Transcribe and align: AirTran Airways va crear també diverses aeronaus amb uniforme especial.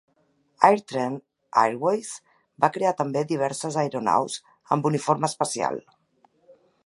AirTran 0.69 1.17
Airways 1.63 2.09
va 2.65 2.71
crear 2.77 2.95
també 3.03 3.23
diverses 3.33 3.79
aeronaus 3.83 4.41
amb 4.77 4.91
uniforme 4.93 5.33
especial. 5.35 5.81